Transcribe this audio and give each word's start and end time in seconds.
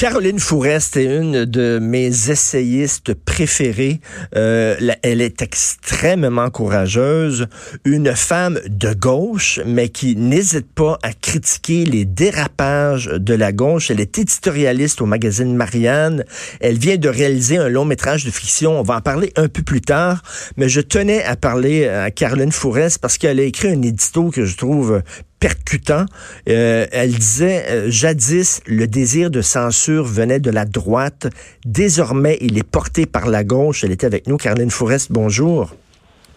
Caroline 0.00 0.38
Fourest 0.38 0.96
est 0.96 1.14
une 1.14 1.44
de 1.44 1.78
mes 1.78 2.30
essayistes 2.30 3.12
préférées. 3.12 4.00
Euh, 4.34 4.74
elle 5.02 5.20
est 5.20 5.42
extrêmement 5.42 6.48
courageuse, 6.48 7.48
une 7.84 8.16
femme 8.16 8.58
de 8.66 8.94
gauche, 8.94 9.60
mais 9.66 9.90
qui 9.90 10.16
n'hésite 10.16 10.72
pas 10.72 10.98
à 11.02 11.12
critiquer 11.12 11.84
les 11.84 12.06
dérapages 12.06 13.10
de 13.12 13.34
la 13.34 13.52
gauche. 13.52 13.90
Elle 13.90 14.00
est 14.00 14.18
éditorialiste 14.18 15.02
au 15.02 15.06
magazine 15.06 15.54
Marianne. 15.54 16.24
Elle 16.60 16.78
vient 16.78 16.96
de 16.96 17.10
réaliser 17.10 17.58
un 17.58 17.68
long 17.68 17.84
métrage 17.84 18.24
de 18.24 18.30
fiction. 18.30 18.80
On 18.80 18.82
va 18.82 18.96
en 18.96 19.00
parler 19.02 19.34
un 19.36 19.48
peu 19.48 19.62
plus 19.62 19.82
tard, 19.82 20.22
mais 20.56 20.70
je 20.70 20.80
tenais 20.80 21.22
à 21.24 21.36
parler 21.36 21.86
à 21.86 22.10
Caroline 22.10 22.52
Fourest 22.52 23.00
parce 23.02 23.18
qu'elle 23.18 23.38
a 23.38 23.42
écrit 23.42 23.68
un 23.68 23.82
édito 23.82 24.30
que 24.30 24.46
je 24.46 24.56
trouve 24.56 25.02
percutant. 25.40 26.04
Euh, 26.48 26.86
elle 26.92 27.14
disait, 27.14 27.64
euh, 27.68 27.90
jadis, 27.90 28.60
le 28.66 28.86
désir 28.86 29.30
de 29.30 29.40
censure 29.40 30.04
venait 30.04 30.38
de 30.38 30.50
la 30.50 30.66
droite. 30.66 31.26
Désormais, 31.64 32.38
il 32.40 32.58
est 32.58 32.62
porté 32.62 33.06
par 33.06 33.26
la 33.26 33.42
gauche. 33.42 33.82
Elle 33.82 33.92
était 33.92 34.06
avec 34.06 34.28
nous. 34.28 34.36
Caroline 34.36 34.70
Fourest, 34.70 35.10
bonjour. 35.10 35.74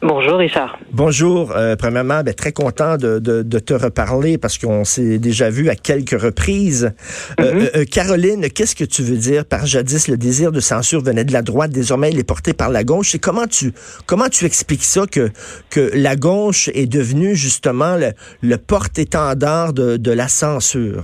Bonjour 0.03 0.38
Richard. 0.38 0.77
Bonjour. 0.91 1.53
Euh, 1.55 1.77
premièrement, 1.77 2.23
ben, 2.23 2.34
très 2.34 2.52
content 2.52 2.98
de, 2.98 3.20
de, 3.20 3.59
te 3.59 3.73
reparler 3.73 4.38
parce 4.38 4.57
qu'on 4.57 4.84
s'est 4.84 5.17
déjà 5.17 5.49
vu 5.49 5.70
à 5.70 5.76
quelques 5.76 6.21
reprises. 6.21 6.93
Euh, 7.39 7.43
mm-hmm. 7.43 7.77
euh, 7.77 7.85
Caroline, 7.85 8.49
qu'est-ce 8.49 8.76
que 8.76 8.84
tu 8.84 9.02
veux 9.02 9.16
dire 9.16 9.45
par 9.45 9.66
jadis 9.66 10.09
le 10.09 10.17
désir 10.17 10.52
de 10.52 10.59
censure 10.59 11.02
venait 11.02 11.23
de 11.23 11.31
la 11.31 11.41
droite, 11.41 11.71
désormais 11.71 12.12
il 12.12 12.20
est 12.20 12.27
porté 12.27 12.52
par 12.52 12.70
la 12.70 12.84
gauche? 12.84 13.16
Et 13.16 13.20
comment 13.20 13.48
tu 13.48 13.71
comment 14.05 14.27
tu 14.27 14.43
expliques 14.43 14.84
ça 14.84 15.05
que 15.09 15.29
que 15.70 15.91
la 15.93 16.17
gauche 16.17 16.70
est 16.73 16.91
devenue 16.91 17.34
justement 17.34 17.95
le, 17.95 18.12
le 18.41 18.57
porte-étendard 18.57 19.71
de, 19.71 19.95
de 19.95 20.12
la 20.12 20.27
censure? 20.27 21.04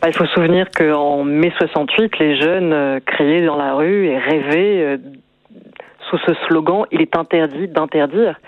Bah, 0.00 0.06
il 0.06 0.14
faut 0.14 0.26
se 0.26 0.34
souvenir 0.34 0.66
qu'en 0.70 1.24
mai 1.24 1.52
68, 1.58 2.18
les 2.20 2.40
jeunes 2.40 3.00
criaient 3.06 3.44
dans 3.44 3.56
la 3.56 3.74
rue 3.74 4.06
et 4.06 4.18
rêvaient 4.18 5.00
sous 6.10 6.18
ce 6.18 6.34
slogan 6.46 6.84
Il 6.90 7.00
est 7.00 7.16
interdit 7.16 7.68
d'interdire. 7.68 8.38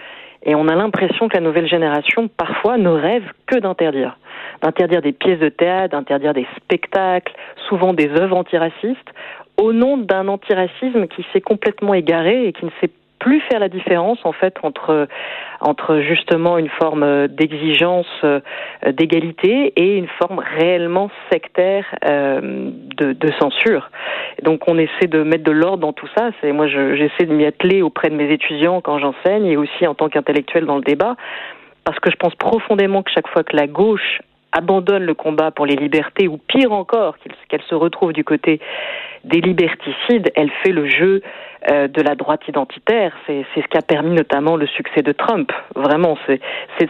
Et 0.45 0.55
on 0.55 0.69
a 0.69 0.75
l'impression 0.75 1.29
que 1.29 1.35
la 1.35 1.41
nouvelle 1.41 1.69
génération, 1.69 2.29
parfois, 2.29 2.79
ne 2.79 2.89
rêve 2.89 3.25
que 3.47 3.59
d'interdire. 3.59 4.17
D'interdire 4.63 5.03
des 5.03 5.13
pièces 5.13 5.41
de 5.41 5.49
théâtre, 5.49 5.97
d'interdire 5.97 6.33
des 6.33 6.47
spectacles, 6.57 7.33
souvent 7.69 7.93
des 7.93 8.09
œuvres 8.11 8.37
antiracistes, 8.37 9.13
au 9.57 9.73
nom 9.73 9.99
d'un 9.99 10.29
antiracisme 10.29 11.09
qui 11.09 11.27
s'est 11.33 11.41
complètement 11.41 11.95
égaré 11.95 12.47
et 12.47 12.53
qui 12.53 12.65
ne 12.65 12.71
sait 12.81 12.91
plus 13.19 13.41
faire 13.43 13.61
la 13.61 13.69
différence 13.69 14.19
en 14.25 14.33
fait 14.33 14.55
entre 14.63 15.09
entre 15.61 16.01
justement 16.01 16.59
une 16.59 16.69
forme 16.69 17.29
d'exigence 17.29 18.07
euh, 18.25 18.41
d'égalité 18.87 19.73
et 19.77 19.97
une 19.97 20.09
forme 20.21 20.39
réellement 20.39 21.11
sectaire 21.33 21.85
euh, 22.05 22.71
de, 22.97 23.13
de, 23.13 23.33
censure. 23.41 23.91
Donc 24.43 24.63
on 24.69 24.79
essaie 24.79 25.09
de 25.09 25.23
mettre 25.23 25.45
de 25.45 25.53
l'ordre 25.53 25.79
dans 25.79 25.93
tout 25.93 26.09
ça. 26.17 26.31
C'est 26.41 26.53
moi 26.53 26.69
j'essaie 26.69 27.27
de 27.27 27.33
m'y 27.33 27.45
atteler 27.45 27.83
auprès 27.83 28.09
de 28.09 28.15
mes 28.15 28.33
étudiants 28.33 28.81
quand 28.81 28.99
j'enseigne 28.99 29.47
et 29.47 29.57
aussi 29.57 29.87
en 29.87 29.95
tant 29.95 30.09
qu'intellectuel 30.09 30.67
dans 30.67 30.77
le 30.77 30.83
débat 30.83 31.17
parce 31.85 32.01
que 32.01 32.11
je 32.11 32.17
pense 32.17 32.35
profondément 32.35 33.03
que 33.03 33.11
chaque 33.11 33.29
fois 33.29 33.43
que 33.43 33.57
la 33.57 33.67
gauche 33.67 34.21
abandonne 34.53 35.05
le 35.05 35.15
combat 35.15 35.51
pour 35.51 35.67
les 35.67 35.77
libertés, 35.77 36.29
ou 36.29 36.39
pire 36.39 36.73
encore, 36.73 37.17
qu'elle 37.49 37.63
se 37.63 37.75
retrouve 37.75 38.13
du 38.13 38.25
côté 38.25 38.61
des 39.25 39.41
liberticides, 39.41 40.31
elle 40.35 40.51
fait 40.63 40.73
le 40.73 40.89
jeu 40.89 41.23
euh, 41.69 41.89
de 41.89 42.03
la 42.03 42.15
droite 42.15 42.41
identitaire. 42.47 43.13
C'est 43.27 43.45
ce 43.55 43.67
qui 43.69 43.77
a 43.77 43.83
permis 43.83 44.15
notamment 44.15 44.57
le 44.57 44.69
succès 44.69 45.03
de 45.03 45.11
Trump. 45.11 45.51
Vraiment, 45.75 46.17
c'est 46.29 46.41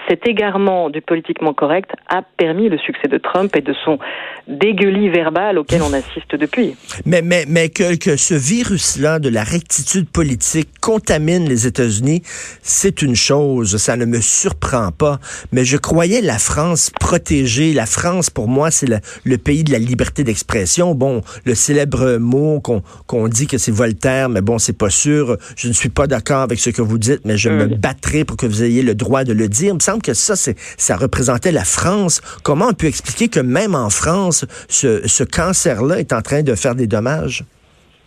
cet 0.09 0.29
égarement 0.29 0.91
du 0.91 1.01
politiquement 1.01 1.55
correct 1.55 1.91
a 2.09 2.21
permis 2.37 2.69
le 2.69 2.77
succès 2.77 3.09
de 3.09 3.17
Trump 3.17 3.57
et 3.57 3.63
de 3.63 3.73
son 3.85 3.99
dégueulis 4.47 5.09
verbal 5.09 5.59
auquel 5.59 5.81
on 5.81 5.93
assiste 5.95 6.37
depuis. 6.37 6.77
Mais, 7.07 7.23
mais, 7.23 7.45
mais 7.49 7.71
que, 7.71 8.17
ce 8.17 8.35
virus-là 8.35 9.19
de 9.19 9.31
la 9.31 9.43
rectitude 9.43 10.11
politique 10.11 10.69
contamine 10.83 11.49
les 11.49 11.67
États-Unis, 11.67 12.21
c'est 12.61 13.01
une 13.01 13.17
chose. 13.17 13.79
Ça 13.79 13.97
ne 13.97 14.05
me 14.05 14.21
surprend 14.21 14.91
pas. 14.93 15.19
Mais 15.51 15.65
je 15.65 15.79
croyais 15.79 16.21
la 16.21 16.39
France 16.39 16.91
protégée. 16.91 17.73
La 17.73 17.87
France, 17.87 18.29
pour 18.29 18.49
moi, 18.49 18.71
c'est 18.71 18.89
le, 18.89 18.99
le, 19.25 19.39
pays 19.39 19.65
de 19.65 19.73
la 19.73 19.79
liberté 19.79 20.25
d'expression. 20.25 20.95
Bon, 20.95 21.23
le 21.47 21.55
célèbre 21.55 22.19
mot 22.19 22.61
qu'on 22.61 23.29
dit 23.29 23.47
que 23.47 23.57
c'est 23.57 23.73
Voltaire, 23.73 24.29
mais 24.29 24.43
bon, 24.43 24.58
c'est 24.59 24.73
pas 24.73 24.91
sûr. 24.91 25.37
Je 25.57 25.69
ne 25.69 25.73
suis 25.73 25.89
pas 25.89 26.07
d'accord 26.07 26.43
avec 26.43 26.59
ce 26.59 26.71
que 26.71 26.83
vous 26.83 26.99
dites, 26.99 27.21
mais 27.25 27.37
je 27.37 27.49
me 27.49 27.67
mm. 27.67 27.75
battrai 27.75 28.25
pour 28.25 28.37
que 28.37 28.47
vous 28.47 28.63
ayez 28.63 28.83
le 28.83 28.95
droit 28.95 29.25
de 29.25 29.33
le 29.33 29.49
dire. 29.49 29.71
Il 29.71 29.75
me 29.75 29.81
semble 29.81 30.03
que 30.03 30.15
ça, 30.15 30.37
c'est, 30.37 30.57
ça 30.77 30.97
représentait 30.97 31.53
la 31.53 31.65
France. 31.65 32.21
Comment 32.43 32.69
on 32.69 32.75
peut 32.75 32.87
expliquer 32.87 33.29
que 33.29 33.41
même 33.41 33.75
en 33.75 33.91
France, 33.91 34.45
ce, 34.69 35.07
ce 35.07 35.25
cancer-là 35.25 35.99
est 36.01 36.13
en 36.13 36.23
train 36.23 36.43
de 36.43 36.55
faire 36.55 36.75
des 36.75 36.87
dommages? 36.87 37.45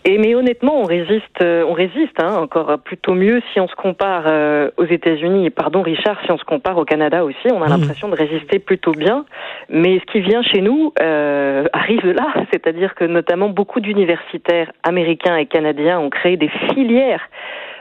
Et 0.04 0.18
mais 0.18 0.34
honnêtement, 0.34 0.82
on 0.82 0.86
résiste, 0.86 1.42
euh, 1.42 1.64
on 1.68 1.74
résiste 1.74 2.20
hein, 2.20 2.36
encore 2.36 2.80
plutôt 2.80 3.14
mieux 3.14 3.42
si 3.54 3.60
on 3.60 3.68
se 3.68 3.76
compare 3.76 4.24
euh, 4.26 4.72
aux 4.78 4.86
États-Unis. 4.86 5.46
Et 5.46 5.50
pardon, 5.52 5.84
Richard, 5.84 6.20
si 6.26 6.32
on 6.32 6.40
se 6.40 6.44
compare 6.44 6.78
au 6.80 6.86
Canada 6.86 7.24
aussi, 7.24 7.52
on 7.52 7.62
a 7.62 7.68
mm. 7.68 7.70
l'impression 7.70 8.08
de 8.10 8.16
résister 8.16 8.58
plutôt 8.58 8.94
bien. 8.94 9.26
Mais 9.70 10.00
ce 10.00 10.12
qui 10.12 10.22
vient 10.22 10.42
chez 10.42 10.62
nous 10.62 10.92
euh, 11.00 11.66
arrive 11.74 12.06
là, 12.08 12.34
c'est-à-dire 12.52 12.96
que 12.96 13.06
notamment 13.06 13.50
beaucoup 13.50 13.80
d'universitaires 13.80 14.72
américains 14.84 15.36
et 15.36 15.46
canadiens 15.46 16.00
ont 16.00 16.10
créé 16.10 16.36
des 16.36 16.50
filières 16.74 17.22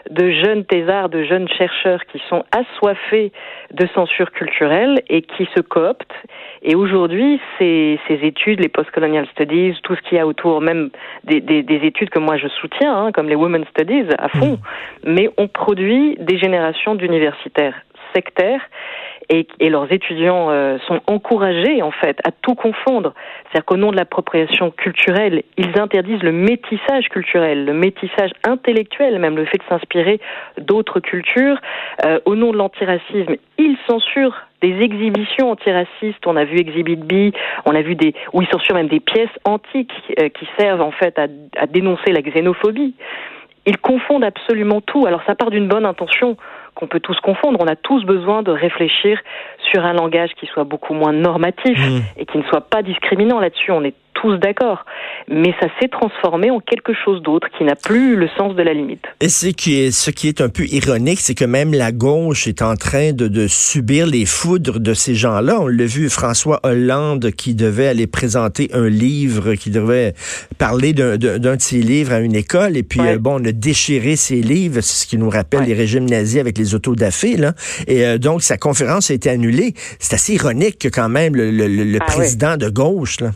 de 0.09 0.31
jeunes 0.31 0.65
thésards, 0.65 1.09
de 1.09 1.25
jeunes 1.25 1.49
chercheurs 1.49 2.05
qui 2.06 2.21
sont 2.28 2.44
assoiffés 2.53 3.33
de 3.72 3.87
censure 3.94 4.31
culturelle 4.33 5.03
et 5.09 5.22
qui 5.22 5.49
se 5.55 5.61
cooptent. 5.61 6.15
Et 6.62 6.75
aujourd'hui, 6.75 7.41
ces, 7.59 7.99
ces 8.09 8.15
études, 8.22 8.60
les 8.60 8.69
post-colonial 8.69 9.27
studies, 9.33 9.75
tout 9.83 9.94
ce 9.94 10.00
qu'il 10.03 10.19
y 10.19 10.21
a 10.21 10.27
autour, 10.27 10.60
même 10.60 10.91
des, 11.25 11.41
des, 11.41 11.62
des, 11.62 11.87
études 11.87 12.10
que 12.10 12.19
moi 12.19 12.37
je 12.37 12.49
soutiens, 12.49 12.97
hein, 12.97 13.12
comme 13.12 13.28
les 13.28 13.34
women 13.34 13.65
studies 13.71 14.05
à 14.19 14.28
fond, 14.28 14.59
mmh. 15.05 15.12
mais 15.12 15.31
on 15.37 15.49
produit 15.49 16.16
des 16.21 16.39
générations 16.39 16.94
d'universitaires 16.94 17.75
sectaires 18.15 18.60
et, 19.31 19.71
leurs 19.71 19.93
étudiants 19.93 20.50
euh, 20.50 20.78
sont 20.88 21.00
encouragés 21.06 21.82
en 21.82 21.93
fait 21.93 22.19
à 22.25 22.32
tout 22.32 22.54
confondre. 22.54 23.15
C'est-à-dire 23.44 23.65
qu'au 23.65 23.76
nom 23.76 23.93
de 23.93 23.97
l'appropriation 23.97 24.71
culturelle, 24.72 25.44
ils 25.56 25.78
interdisent 25.78 26.22
le 26.22 26.32
métissage 26.32 27.09
culturel, 27.09 27.65
le 27.65 27.72
métissage 27.72 28.32
intellectuel, 28.44 29.19
même 29.19 29.37
le 29.37 29.44
fait 29.44 29.59
de 29.59 29.62
s'inspirer 29.69 30.21
d'autres 30.59 30.98
cultures. 30.98 31.59
Euh, 32.04 32.19
au 32.25 32.34
nom 32.34 32.50
de 32.50 32.56
l'antiracisme, 32.56 33.37
ils 33.59 33.76
censurent 33.88 34.37
des 34.62 34.81
exhibitions 34.81 35.53
antiracistes. 35.53 36.27
On 36.27 36.37
a 36.37 36.44
vu 36.44 36.59
Exhibit 36.59 36.97
B, 36.97 37.32
on 37.66 37.75
a 37.75 37.82
vu 37.82 37.94
des, 37.94 38.15
où 38.32 38.42
ils 38.42 38.48
censurent 38.48 38.75
même 38.77 38.88
des 38.88 39.00
pièces 39.00 39.31
antiques 39.44 39.92
euh, 40.19 40.28
qui 40.28 40.47
servent 40.59 40.82
en 40.82 40.91
fait 40.91 41.19
à 41.56 41.66
dénoncer 41.66 42.10
la 42.12 42.21
xénophobie. 42.21 42.94
Ils 43.66 43.78
confondent 43.78 44.25
absolument 44.25 44.81
tout. 44.81 45.06
Alors 45.06 45.22
ça 45.27 45.34
part 45.34 45.50
d'une 45.50 45.69
bonne 45.69 45.87
intention 45.87 46.37
qu'on 46.75 46.87
peut 46.87 47.01
tous 47.01 47.19
confondre. 47.21 47.59
On 47.61 47.67
a 47.67 47.77
tous 47.77 48.05
besoin 48.05 48.43
de 48.43 48.51
réfléchir 48.51 49.19
sur 49.71 49.85
un 49.85 49.93
langage 49.93 50.31
qui 50.39 50.47
soit 50.47 50.65
beaucoup 50.65 50.95
moins 50.95 51.13
normatif 51.13 51.79
mmh. 51.79 52.01
et 52.19 52.27
qui 52.27 52.39
ne 52.39 52.43
soit 52.45 52.63
pas 52.63 52.83
discriminant 52.83 53.41
là-dessus. 53.41 53.71
On 53.73 53.85
est 53.85 53.95
tous 54.15 54.37
d'accord. 54.37 54.85
Mais 55.33 55.55
ça 55.61 55.69
s'est 55.79 55.87
transformé 55.87 56.51
en 56.51 56.59
quelque 56.59 56.93
chose 57.05 57.23
d'autre 57.23 57.47
qui 57.57 57.63
n'a 57.63 57.77
plus 57.77 58.17
le 58.17 58.29
sens 58.37 58.57
de 58.57 58.63
la 58.63 58.75
limite. 58.75 59.05
Et 59.21 59.29
ce 59.29 59.47
qui 59.47 59.81
est, 59.81 59.93
ce 59.93 60.11
qui 60.11 60.27
est 60.27 60.41
un 60.41 60.49
peu 60.49 60.65
ironique, 60.65 61.21
c'est 61.21 61.37
que 61.37 61.45
même 61.45 61.73
la 61.73 61.93
gauche 61.93 62.49
est 62.49 62.63
en 62.63 62.75
train 62.75 63.13
de, 63.13 63.29
de 63.29 63.47
subir 63.47 64.09
les 64.09 64.27
foudres 64.27 64.81
de 64.81 64.93
ces 64.93 65.15
gens-là. 65.15 65.61
On 65.61 65.69
l'a 65.69 65.87
vu, 65.87 66.09
François 66.09 66.59
Hollande 66.65 67.31
qui 67.31 67.55
devait 67.55 67.87
aller 67.87 68.09
présenter 68.09 68.71
un 68.73 68.89
livre, 68.89 69.55
qui 69.55 69.71
devait 69.71 70.15
parler 70.59 70.93
d'un 70.93 71.17
de 71.17 71.57
ses 71.61 71.79
livres 71.79 72.13
à 72.13 72.19
une 72.19 72.35
école. 72.35 72.77
Et 72.77 72.83
puis, 72.83 73.01
euh, 73.01 73.19
bon, 73.19 73.41
on 73.41 73.45
a 73.45 73.53
déchiré 73.53 74.17
ses 74.17 74.41
livres, 74.41 74.81
c'est 74.81 75.05
ce 75.05 75.07
qui 75.07 75.17
nous 75.17 75.31
rappelle 75.31 75.63
les 75.63 75.75
régimes 75.75 76.11
nazis 76.11 76.41
avec 76.41 76.59
les 76.59 76.75
autodafés. 76.75 77.37
Là. 77.37 77.55
Et 77.87 78.05
euh, 78.05 78.19
donc, 78.19 78.43
sa 78.43 78.57
conférence 78.57 79.13
a 79.13 79.15
été 79.15 79.31
annulée. 79.31 79.75
C'est 80.01 80.15
assez 80.15 80.35
ironique 80.35 80.79
que 80.79 80.89
quand 80.89 81.09
même 81.09 81.37
le, 81.37 81.53
le, 81.53 81.69
le 81.69 81.99
ah 82.01 82.05
président 82.05 82.57
de 82.57 82.69
gauche... 82.69 83.21
Là. 83.21 83.31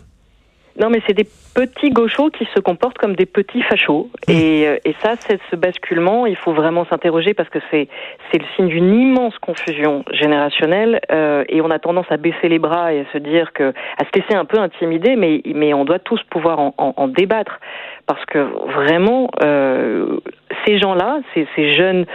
Non, 0.79 0.91
mais 0.91 1.01
c'est 1.07 1.15
des 1.15 1.27
petits 1.55 1.91
gauchos 1.91 2.31
qui 2.31 2.47
se 2.53 2.59
comportent 2.59 2.99
comme 2.99 3.15
des 3.15 3.27
petits 3.27 3.63
fachos. 3.63 4.11
Mmh. 4.27 4.33
Et, 4.33 4.69
euh, 4.69 4.79
et 4.85 4.95
ça, 5.03 5.15
c'est 5.21 5.39
ce 5.51 5.57
basculement. 5.57 6.27
Il 6.27 6.37
faut 6.37 6.53
vraiment 6.53 6.85
s'interroger 6.87 7.33
parce 7.33 7.49
que 7.49 7.61
c'est 7.71 7.89
c'est 8.31 8.39
le 8.39 8.45
signe 8.57 8.67
d'une 8.69 8.93
immense 8.93 9.39
confusion 9.39 10.05
générationnelle. 10.11 11.01
Euh, 11.13 11.45
et 11.49 11.61
on 11.61 11.71
a 11.71 11.79
tendance 11.79 12.07
à 12.11 12.17
baisser 12.17 12.49
les 12.49 12.59
bras 12.59 12.93
et 12.93 13.01
à 13.01 13.05
se 13.13 13.19
dire 13.19 13.53
que 13.53 13.73
à 13.99 14.05
se 14.05 14.19
laisser 14.19 14.35
un 14.35 14.45
peu 14.45 14.59
intimider, 14.59 15.15
mais 15.15 15.43
mais 15.55 15.75
on 15.75 15.85
doit 15.85 16.01
tous 16.01 16.21
pouvoir 16.31 16.59
en, 16.59 16.75
en, 16.79 16.95
en 16.97 17.09
débattre 17.09 17.61
parce 18.07 18.25
que 18.27 18.39
vraiment 18.73 19.31
euh, 19.43 20.19
ces 20.67 20.79
gens-là, 20.79 21.21
ces, 21.35 21.47
ces 21.55 21.73
jeunes 21.73 22.07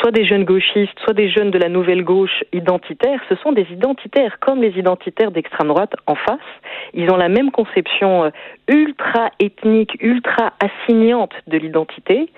soit 0.00 0.10
des 0.10 0.24
jeunes 0.24 0.44
gauchistes, 0.44 0.98
soit 1.04 1.12
des 1.12 1.28
jeunes 1.28 1.50
de 1.50 1.58
la 1.58 1.68
nouvelle 1.68 2.04
gauche 2.04 2.44
identitaire, 2.52 3.20
ce 3.28 3.36
sont 3.36 3.52
des 3.52 3.66
identitaires 3.70 4.38
comme 4.40 4.62
les 4.62 4.78
identitaires 4.78 5.30
d'extrême 5.30 5.68
droite 5.68 5.92
en 6.06 6.14
face. 6.14 6.38
Ils 6.94 7.10
ont 7.10 7.16
la 7.16 7.28
même 7.28 7.50
conception 7.50 8.24
euh, 8.24 8.30
ultra 8.68 9.30
ethnique, 9.38 9.96
ultra 10.00 10.52
assignante 10.60 11.32
de 11.46 11.58
l'identité. 11.58 12.30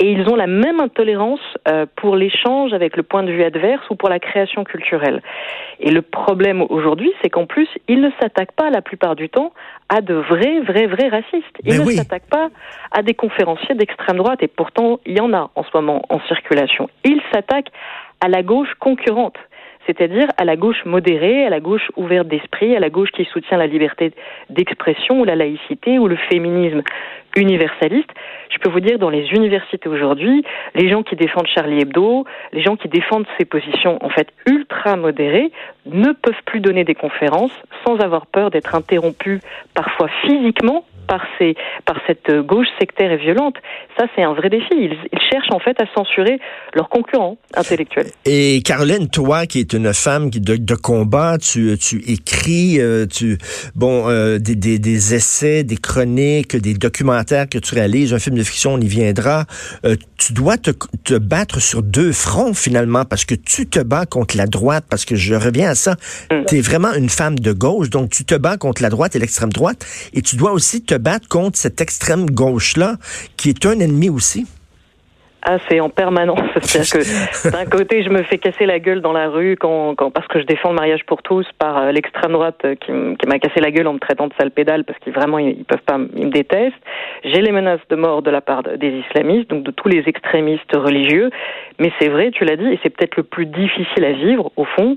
Et 0.00 0.12
ils 0.12 0.28
ont 0.28 0.36
la 0.36 0.46
même 0.46 0.80
intolérance 0.80 1.40
euh, 1.66 1.86
pour 1.96 2.16
l'échange 2.16 2.72
avec 2.72 2.96
le 2.96 3.02
point 3.02 3.22
de 3.22 3.32
vue 3.32 3.42
adverse 3.42 3.82
ou 3.90 3.96
pour 3.96 4.08
la 4.08 4.18
création 4.18 4.64
culturelle. 4.64 5.22
Et 5.80 5.90
le 5.90 6.02
problème 6.02 6.62
aujourd'hui, 6.68 7.12
c'est 7.22 7.30
qu'en 7.30 7.46
plus, 7.46 7.68
ils 7.88 8.00
ne 8.00 8.10
s'attaquent 8.20 8.52
pas 8.52 8.70
la 8.70 8.82
plupart 8.82 9.16
du 9.16 9.28
temps 9.28 9.52
à 9.88 10.00
de 10.00 10.14
vrais, 10.14 10.60
vrais, 10.60 10.86
vrais 10.86 11.08
racistes. 11.08 11.56
Ils 11.64 11.80
ne 11.80 11.90
s'attaquent 11.90 12.30
pas 12.30 12.48
à 12.92 13.02
des 13.02 13.14
conférenciers 13.14 13.74
d'extrême 13.74 14.18
droite, 14.18 14.42
et 14.42 14.48
pourtant, 14.48 15.00
il 15.04 15.16
y 15.16 15.20
en 15.20 15.32
a 15.32 15.50
en 15.54 15.64
ce 15.64 15.70
moment 15.74 16.02
en 16.10 16.20
circulation. 16.28 16.88
Ils 17.04 17.20
s'attaquent 17.32 17.72
à 18.20 18.28
la 18.28 18.42
gauche 18.42 18.72
concurrente 18.78 19.36
c'est-à-dire 19.88 20.28
à 20.36 20.44
la 20.44 20.56
gauche 20.56 20.84
modérée, 20.84 21.46
à 21.46 21.50
la 21.50 21.60
gauche 21.60 21.90
ouverte 21.96 22.28
d'esprit, 22.28 22.76
à 22.76 22.80
la 22.80 22.90
gauche 22.90 23.10
qui 23.10 23.24
soutient 23.24 23.56
la 23.56 23.66
liberté 23.66 24.12
d'expression 24.50 25.20
ou 25.20 25.24
la 25.24 25.34
laïcité 25.34 25.98
ou 25.98 26.08
le 26.08 26.16
féminisme 26.28 26.82
universaliste. 27.38 28.10
Je 28.50 28.58
peux 28.58 28.70
vous 28.70 28.80
dire, 28.80 28.98
dans 28.98 29.10
les 29.10 29.26
universités 29.28 29.88
aujourd'hui, 29.88 30.44
les 30.74 30.88
gens 30.88 31.02
qui 31.02 31.16
défendent 31.16 31.46
Charlie 31.46 31.80
Hebdo, 31.80 32.24
les 32.52 32.62
gens 32.62 32.76
qui 32.76 32.88
défendent 32.88 33.26
ces 33.38 33.44
positions 33.44 33.98
en 34.04 34.10
fait 34.10 34.28
ultra 34.46 34.96
modérées, 34.96 35.50
ne 35.86 36.12
peuvent 36.12 36.42
plus 36.44 36.60
donner 36.60 36.84
des 36.84 36.94
conférences 36.94 37.52
sans 37.86 37.96
avoir 37.98 38.26
peur 38.26 38.50
d'être 38.50 38.74
interrompus 38.74 39.40
parfois 39.74 40.08
physiquement 40.22 40.84
par, 41.08 41.22
ces, 41.38 41.56
par 41.84 41.96
cette 42.06 42.30
gauche 42.46 42.68
sectaire 42.78 43.10
et 43.10 43.16
violente. 43.16 43.56
Ça, 43.98 44.06
c'est 44.14 44.22
un 44.22 44.34
vrai 44.34 44.50
défi. 44.50 44.68
Ils, 44.72 44.96
cherchent 45.32 45.50
en 45.50 45.58
fait 45.58 45.78
à 45.80 45.84
censurer 45.94 46.38
leurs 46.74 46.88
concurrents 46.88 47.36
intellectuels. 47.54 48.06
Et 48.24 48.62
Caroline, 48.64 49.10
toi 49.10 49.46
qui 49.46 49.60
es 49.60 49.76
une 49.76 49.92
femme 49.92 50.30
de, 50.30 50.74
combat, 50.74 51.36
tu, 51.38 51.76
tu 51.78 51.98
écris 52.10 52.80
euh, 52.80 53.06
tu, 53.06 53.36
bon, 53.74 54.08
euh, 54.08 54.38
des, 54.38 54.54
des, 54.54 54.78
des, 54.78 55.14
essais, 55.14 55.64
des 55.64 55.76
chroniques, 55.76 56.56
des 56.56 56.74
documentaires 56.74 57.27
que 57.28 57.58
tu 57.58 57.74
réalises, 57.74 58.12
un 58.14 58.18
film 58.18 58.36
de 58.36 58.42
fiction, 58.42 58.74
on 58.74 58.80
y 58.80 58.88
viendra. 58.88 59.46
Euh, 59.84 59.96
tu 60.16 60.32
dois 60.32 60.56
te, 60.56 60.70
te 61.04 61.14
battre 61.14 61.60
sur 61.60 61.82
deux 61.82 62.12
fronts 62.12 62.54
finalement 62.54 63.04
parce 63.04 63.24
que 63.24 63.34
tu 63.34 63.66
te 63.66 63.80
bats 63.80 64.06
contre 64.06 64.36
la 64.36 64.46
droite, 64.46 64.84
parce 64.88 65.04
que 65.04 65.16
je 65.16 65.34
reviens 65.34 65.70
à 65.70 65.74
ça, 65.74 65.96
mm. 66.30 66.44
tu 66.46 66.58
es 66.58 66.60
vraiment 66.60 66.92
une 66.94 67.08
femme 67.08 67.38
de 67.38 67.52
gauche, 67.52 67.90
donc 67.90 68.10
tu 68.10 68.24
te 68.24 68.34
bats 68.34 68.56
contre 68.56 68.82
la 68.82 68.90
droite 68.90 69.16
et 69.16 69.18
l'extrême 69.18 69.52
droite, 69.52 69.84
et 70.12 70.22
tu 70.22 70.36
dois 70.36 70.52
aussi 70.52 70.82
te 70.82 70.94
battre 70.94 71.28
contre 71.28 71.58
cette 71.58 71.80
extrême 71.80 72.30
gauche-là, 72.30 72.96
qui 73.36 73.50
est 73.50 73.66
un 73.66 73.78
ennemi 73.80 74.08
aussi? 74.08 74.46
Ah, 75.42 75.58
c'est 75.68 75.80
en 75.80 75.88
permanence. 75.88 76.40
C'est-à-dire 76.60 76.92
que 76.92 77.50
d'un 77.50 77.64
côté, 77.64 78.02
je 78.02 78.10
me 78.10 78.22
fais 78.24 78.38
casser 78.38 78.66
la 78.66 78.78
gueule 78.78 79.00
dans 79.00 79.12
la 79.12 79.28
rue 79.28 79.56
quand, 79.56 79.94
quand 79.94 80.10
parce 80.10 80.26
que 80.26 80.40
je 80.40 80.44
défends 80.44 80.70
le 80.70 80.74
mariage 80.74 81.04
pour 81.06 81.22
tous 81.22 81.46
par 81.58 81.78
euh, 81.78 81.92
l'extrême 81.92 82.32
droite 82.32 82.60
euh, 82.64 82.74
qui, 82.74 82.92
m'a 82.92 83.38
cassé 83.38 83.60
la 83.60 83.70
gueule 83.70 83.86
en 83.86 83.94
me 83.94 83.98
traitant 83.98 84.26
de 84.26 84.34
sale 84.38 84.50
pédale 84.50 84.84
parce 84.84 84.98
qu'ils 84.98 85.12
vraiment 85.12 85.38
ils, 85.38 85.64
peuvent 85.64 85.82
pas, 85.86 85.98
ils 86.16 86.26
me 86.26 86.30
détestent. 86.30 86.74
J'ai 87.24 87.40
les 87.40 87.52
menaces 87.52 87.80
de 87.88 87.96
mort 87.96 88.22
de 88.22 88.30
la 88.30 88.40
part 88.40 88.62
des 88.62 89.02
islamistes, 89.06 89.48
donc 89.50 89.62
de 89.62 89.70
tous 89.70 89.88
les 89.88 90.02
extrémistes 90.06 90.74
religieux. 90.74 91.30
Mais 91.78 91.92
c'est 92.00 92.08
vrai, 92.08 92.30
tu 92.32 92.44
l'as 92.44 92.56
dit, 92.56 92.66
et 92.66 92.80
c'est 92.82 92.90
peut-être 92.90 93.16
le 93.16 93.22
plus 93.22 93.46
difficile 93.46 94.04
à 94.04 94.12
vivre 94.12 94.50
au 94.56 94.64
fond. 94.64 94.96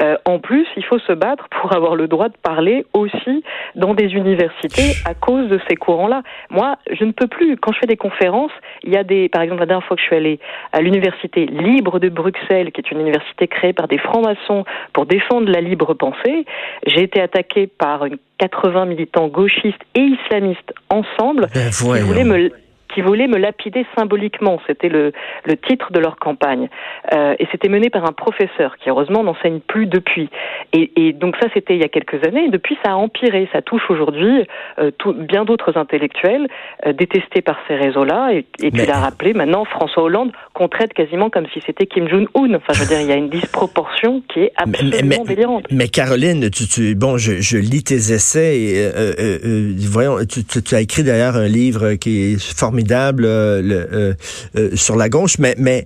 Euh, 0.00 0.16
en 0.24 0.38
plus, 0.38 0.66
il 0.76 0.84
faut 0.84 0.98
se 0.98 1.12
battre 1.12 1.48
pour 1.60 1.74
avoir 1.76 1.94
le 1.94 2.08
droit 2.08 2.28
de 2.28 2.36
parler 2.42 2.86
aussi 2.94 3.44
dans 3.74 3.92
des 3.94 4.14
universités 4.14 4.92
à 5.04 5.14
cause 5.14 5.48
de 5.48 5.60
ces 5.68 5.76
courants-là. 5.76 6.22
Moi, 6.50 6.76
je 6.90 7.04
ne 7.04 7.12
peux 7.12 7.26
plus. 7.26 7.56
Quand 7.58 7.72
je 7.72 7.78
fais 7.80 7.86
des 7.86 7.96
conférences, 7.96 8.52
il 8.82 8.92
y 8.92 8.96
a 8.96 9.04
des, 9.04 9.28
par 9.28 9.42
exemple, 9.42 9.60
la 9.60 9.66
dernière 9.66 9.81
fois 9.82 9.96
que 9.96 10.02
je 10.02 10.06
suis 10.06 10.16
allée 10.16 10.40
à 10.72 10.80
l'université 10.80 11.46
libre 11.46 11.98
de 11.98 12.08
Bruxelles, 12.08 12.72
qui 12.72 12.80
est 12.80 12.90
une 12.90 13.00
université 13.00 13.48
créée 13.48 13.72
par 13.72 13.88
des 13.88 13.98
francs-maçons 13.98 14.64
pour 14.92 15.06
défendre 15.06 15.50
la 15.50 15.60
libre 15.60 15.94
pensée, 15.94 16.46
j'ai 16.86 17.02
été 17.02 17.20
attaquée 17.20 17.66
par 17.66 18.06
une 18.06 18.18
80 18.42 18.86
militants 18.86 19.28
gauchistes 19.28 19.84
et 19.94 20.00
islamistes 20.00 20.74
ensemble 20.90 21.46
ben, 21.54 21.70
qui 21.70 22.00
voulaient 22.00 22.24
me 22.24 22.50
qui 22.92 23.00
voulaient 23.00 23.26
me 23.26 23.38
lapider 23.38 23.86
symboliquement. 23.96 24.60
C'était 24.66 24.88
le, 24.88 25.12
le 25.44 25.56
titre 25.56 25.92
de 25.92 25.98
leur 25.98 26.16
campagne. 26.16 26.68
Euh, 27.14 27.34
et 27.38 27.46
c'était 27.50 27.68
mené 27.68 27.90
par 27.90 28.04
un 28.04 28.12
professeur 28.12 28.76
qui, 28.78 28.90
heureusement, 28.90 29.22
n'enseigne 29.24 29.60
plus 29.60 29.86
depuis. 29.86 30.28
Et, 30.72 30.92
et 30.96 31.12
donc 31.12 31.36
ça, 31.40 31.48
c'était 31.54 31.74
il 31.74 31.80
y 31.80 31.84
a 31.84 31.88
quelques 31.88 32.26
années. 32.26 32.44
Et 32.44 32.50
depuis, 32.50 32.78
ça 32.84 32.92
a 32.92 32.94
empiré. 32.94 33.48
Ça 33.52 33.62
touche 33.62 33.82
aujourd'hui 33.88 34.46
euh, 34.78 34.90
bien 35.16 35.44
d'autres 35.44 35.76
intellectuels 35.76 36.48
euh, 36.86 36.92
détestés 36.92 37.42
par 37.42 37.58
ces 37.68 37.76
réseaux-là. 37.76 38.34
Et, 38.34 38.46
et 38.62 38.70
tu 38.70 38.86
l'as 38.86 38.98
rappelé, 38.98 39.32
maintenant, 39.32 39.64
François 39.64 40.02
Hollande 40.02 40.32
qu'on 40.54 40.68
traite 40.68 40.92
quasiment 40.92 41.30
comme 41.30 41.46
si 41.52 41.62
c'était 41.64 41.86
Kim 41.86 42.08
Jong-un. 42.08 42.54
Enfin, 42.54 42.72
je 42.74 42.80
veux 42.80 42.88
dire, 42.88 43.00
il 43.00 43.08
y 43.08 43.12
a 43.12 43.16
une 43.16 43.30
disproportion 43.30 44.22
qui 44.32 44.40
est 44.40 44.52
absolument 44.56 45.24
délirante. 45.24 45.66
Mais 45.70 45.88
Caroline, 45.88 46.50
tu, 46.50 46.66
tu, 46.66 46.94
bon, 46.94 47.16
je, 47.16 47.40
je 47.40 47.56
lis 47.56 47.84
tes 47.84 47.94
essais 47.94 48.60
et 48.60 48.90
euh, 48.94 49.72
voyons, 49.90 50.18
tu, 50.28 50.44
tu, 50.44 50.74
as 50.74 50.80
écrit 50.80 51.04
d'ailleurs 51.04 51.36
un 51.36 51.48
livre 51.48 51.94
qui 51.94 52.32
est 52.32 52.42
formidable 52.58 52.81
formidable 52.82 53.24
euh, 53.24 54.14
euh, 54.56 54.70
sur 54.74 54.96
la 54.96 55.08
gauche, 55.08 55.38
mais, 55.38 55.54
mais 55.58 55.84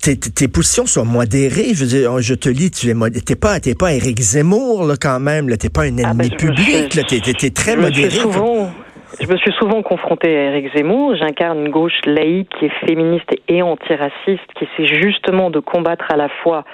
tes, 0.00 0.16
tes, 0.16 0.48
positions 0.48 0.86
sont 0.86 1.04
modérées. 1.04 1.74
Je 1.74 1.84
veux 1.84 1.86
dire, 1.86 2.20
je 2.20 2.34
te 2.34 2.48
lis, 2.48 2.70
tu 2.70 2.90
es 2.90 2.94
t'es 3.24 3.36
pas, 3.36 3.60
t'es 3.60 3.74
pas 3.74 3.92
Éric 3.92 4.20
Zemmour 4.20 4.86
là, 4.86 4.94
quand 5.00 5.20
même. 5.20 5.54
T'es 5.56 5.68
pas 5.68 5.82
un 5.82 5.98
ah, 5.98 6.14
ben, 6.14 6.24
ennemi 6.24 6.30
public. 6.30 6.88
T'es, 7.08 7.46
es, 7.46 7.50
très 7.50 7.76
modéré. 7.76 8.10
Souvent, 8.10 8.70
je 9.20 9.26
me 9.26 9.36
suis 9.36 9.52
souvent 9.52 9.82
confrontée 9.82 10.34
à 10.36 10.50
Éric 10.50 10.74
Zemmour. 10.74 11.16
J'incarne 11.16 11.66
une 11.66 11.70
gauche 11.70 12.00
laïque 12.06 12.50
qui 12.58 12.66
est 12.66 12.86
féministe 12.86 13.30
et 13.48 13.62
antiraciste, 13.62 14.48
qui 14.56 14.64
essaie 14.64 14.86
justement 15.02 15.50
de 15.50 15.60
combattre 15.60 16.06
à 16.10 16.16
la 16.16 16.28
fois 16.42 16.64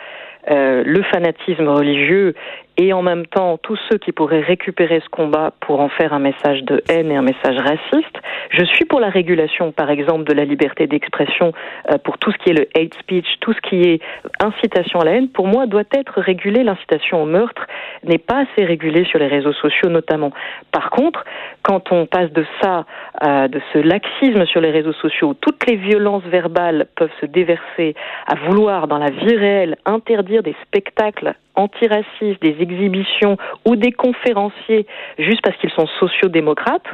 euh, 0.50 0.82
le 0.86 1.02
fanatisme 1.02 1.68
religieux 1.68 2.34
et 2.76 2.92
en 2.92 3.02
même 3.02 3.26
temps 3.26 3.58
tous 3.58 3.78
ceux 3.88 3.98
qui 3.98 4.12
pourraient 4.12 4.40
récupérer 4.40 5.00
ce 5.04 5.08
combat 5.08 5.52
pour 5.60 5.80
en 5.80 5.88
faire 5.88 6.12
un 6.12 6.18
message 6.18 6.62
de 6.62 6.82
haine 6.88 7.10
et 7.10 7.16
un 7.16 7.22
message 7.22 7.56
raciste. 7.56 8.16
Je 8.50 8.64
suis 8.64 8.84
pour 8.84 9.00
la 9.00 9.10
régulation, 9.10 9.72
par 9.72 9.90
exemple, 9.90 10.24
de 10.24 10.32
la 10.32 10.44
liberté 10.44 10.86
d'expression 10.86 11.52
euh, 11.90 11.98
pour 11.98 12.18
tout 12.18 12.32
ce 12.32 12.38
qui 12.38 12.50
est 12.50 12.54
le 12.54 12.68
hate 12.74 12.94
speech, 13.00 13.26
tout 13.40 13.52
ce 13.52 13.60
qui 13.60 13.82
est 13.82 14.00
incitation 14.40 15.00
à 15.00 15.04
la 15.04 15.12
haine. 15.12 15.28
Pour 15.28 15.46
moi, 15.46 15.66
doit 15.66 15.84
être 15.92 16.20
régulé. 16.20 16.64
L'incitation 16.64 17.22
au 17.22 17.26
meurtre 17.26 17.66
n'est 18.04 18.18
pas 18.18 18.44
assez 18.44 18.64
régulée 18.64 19.04
sur 19.04 19.18
les 19.18 19.28
réseaux 19.28 19.52
sociaux, 19.52 19.88
notamment. 19.88 20.32
Par 20.72 20.90
contre, 20.90 21.24
quand 21.62 21.92
on 21.92 22.06
passe 22.06 22.32
de 22.32 22.44
ça, 22.60 22.86
euh, 23.22 23.48
de 23.48 23.60
ce 23.72 23.78
laxisme 23.78 24.46
sur 24.46 24.60
les 24.60 24.70
réseaux 24.70 24.92
sociaux, 24.94 25.28
où 25.28 25.34
toutes 25.34 25.66
les 25.68 25.76
violences 25.76 26.24
verbales 26.24 26.86
peuvent 26.96 27.10
se 27.20 27.26
déverser 27.26 27.94
à 28.26 28.34
vouloir, 28.46 28.88
dans 28.88 28.98
la 28.98 29.10
vie 29.10 29.36
réelle, 29.36 29.76
interdire 29.84 30.42
des 30.42 30.54
spectacles 30.66 31.34
antiracistes, 31.54 32.40
des 32.42 32.56
exhibitions 32.60 33.36
ou 33.66 33.76
des 33.76 33.92
conférenciers 33.92 34.86
juste 35.18 35.40
parce 35.42 35.56
qu'ils 35.58 35.70
sont 35.70 35.86
sociodémocrates, 35.98 36.86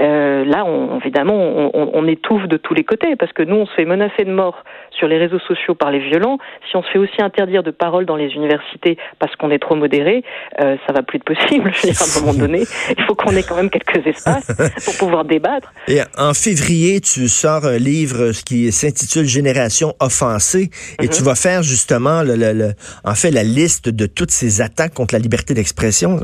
euh, 0.00 0.44
là, 0.44 0.64
on, 0.64 0.98
évidemment, 1.00 1.34
on, 1.34 1.90
on, 1.92 2.06
étouffe 2.06 2.48
de 2.48 2.56
tous 2.56 2.72
les 2.72 2.84
côtés 2.84 3.14
parce 3.16 3.32
que 3.32 3.42
nous, 3.42 3.56
on 3.56 3.66
se 3.66 3.74
fait 3.74 3.84
menacer 3.84 4.24
de 4.24 4.32
mort 4.32 4.64
sur 4.90 5.06
les 5.06 5.18
réseaux 5.18 5.38
sociaux 5.40 5.74
par 5.74 5.90
les 5.90 5.98
violents. 5.98 6.38
Si 6.70 6.76
on 6.76 6.82
se 6.82 6.90
fait 6.90 6.98
aussi 6.98 7.20
interdire 7.20 7.62
de 7.62 7.70
parole 7.70 8.06
dans 8.06 8.16
les 8.16 8.30
universités 8.32 8.96
parce 9.18 9.34
qu'on 9.36 9.50
est 9.50 9.58
trop 9.58 9.74
modéré, 9.74 10.24
euh, 10.60 10.76
ça 10.86 10.94
va 10.94 11.02
plus 11.02 11.16
être 11.16 11.24
possible. 11.24 11.70
Je 11.82 11.88
veux 11.88 11.92
dire, 11.92 12.00
à 12.00 12.18
un 12.18 12.20
moment 12.20 12.38
donné, 12.38 12.62
il 12.96 13.04
faut 13.04 13.14
qu'on 13.14 13.32
ait 13.32 13.42
quand 13.42 13.56
même 13.56 13.68
quelques 13.68 14.06
espaces 14.06 14.50
pour 14.84 14.96
pouvoir 14.98 15.24
débattre. 15.24 15.72
Et 15.88 16.00
en 16.16 16.32
février, 16.32 17.00
tu 17.00 17.28
sors 17.28 17.66
un 17.66 17.78
livre 17.78 18.32
qui 18.46 18.72
s'intitule 18.72 19.26
Génération 19.26 19.94
offensée 20.00 20.70
et 21.02 21.08
tu 21.08 21.20
mhm. 21.20 21.28
vas 21.28 21.34
faire 21.34 21.62
justement, 21.62 22.22
le, 22.22 22.34
le, 22.34 22.52
le, 22.52 22.72
en 23.04 23.14
fait, 23.14 23.30
la 23.30 23.42
liste 23.42 23.90
de 23.92 24.06
toutes 24.06 24.30
ces 24.30 24.60
attaques 24.60 24.94
contre 24.94 25.14
la 25.14 25.18
liberté 25.18 25.54
d'expression. 25.54 26.20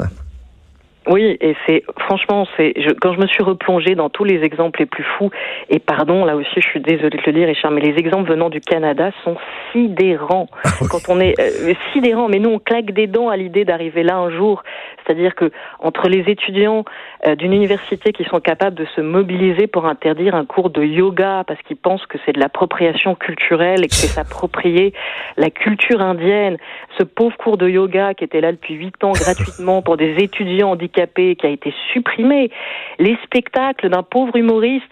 Oui, 1.09 1.39
et 1.41 1.57
c'est 1.67 1.85
franchement, 1.99 2.47
c'est 2.57 2.75
je, 2.77 2.91
quand 2.91 3.15
je 3.15 3.19
me 3.19 3.27
suis 3.27 3.43
replongée 3.43 3.95
dans 3.95 4.11
tous 4.11 4.25
les 4.25 4.43
exemples 4.43 4.81
les 4.81 4.87
plus 4.87 5.05
fous, 5.17 5.31
et 5.71 5.79
pardon, 5.79 6.27
là 6.27 6.37
aussi, 6.37 6.51
je 6.57 6.69
suis 6.69 6.81
désolée 6.81 7.17
de 7.17 7.23
le 7.25 7.33
dire, 7.33 7.49
Richard, 7.49 7.71
mais 7.71 7.81
les 7.81 7.99
exemples 7.99 8.29
venant 8.29 8.51
du 8.51 8.61
Canada 8.61 9.11
sont 9.25 9.37
sidérants. 9.73 10.49
Ah 10.65 10.69
quand 10.91 11.09
on 11.09 11.19
est 11.19 11.35
euh, 11.41 11.73
sidérants, 11.93 12.29
mais 12.29 12.39
nous 12.39 12.51
on 12.51 12.59
claque 12.59 12.93
des 12.93 13.07
dents 13.07 13.31
à 13.31 13.39
l'idée 13.39 13.65
d'arriver 13.65 14.03
là 14.03 14.17
un 14.17 14.31
jour. 14.31 14.63
C'est-à-dire 15.07 15.35
que 15.35 15.51
entre 15.79 16.09
les 16.09 16.31
étudiants 16.31 16.85
euh, 17.27 17.35
d'une 17.37 17.55
université 17.55 18.13
qui 18.13 18.25
sont 18.25 18.41
capables 18.41 18.77
de 18.77 18.85
se 18.95 19.01
mobiliser 19.01 19.67
pour 19.67 19.87
interdire 19.87 20.35
un 20.35 20.45
cours 20.45 20.69
de 20.69 20.85
yoga 20.85 21.43
parce 21.47 21.61
qu'ils 21.63 21.79
pensent 21.79 22.05
que 22.05 22.19
c'est 22.27 22.33
de 22.33 22.41
l'appropriation 22.41 23.15
culturelle 23.15 23.83
et 23.83 23.89
que 23.89 23.95
c'est 23.95 24.09
s'approprier 24.09 24.93
la 25.39 25.49
culture 25.49 26.03
indienne, 26.03 26.59
ce 26.99 27.03
pauvre 27.03 27.37
cours 27.39 27.57
de 27.57 27.67
yoga 27.67 28.13
qui 28.13 28.25
était 28.25 28.43
là 28.43 28.53
depuis 28.53 28.75
huit 28.75 29.03
ans 29.03 29.13
gratuitement 29.13 29.81
pour 29.81 29.97
des 29.97 30.17
étudiants 30.19 30.73
handicapés 30.73 30.98
qui 31.07 31.47
a 31.47 31.51
été 31.51 31.73
supprimé, 31.93 32.51
les 32.99 33.17
spectacles 33.25 33.89
d'un 33.89 34.03
pauvre 34.03 34.37
humoriste 34.37 34.85